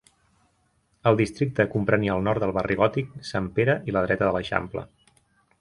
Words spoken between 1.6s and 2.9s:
comprenia el nord del Barri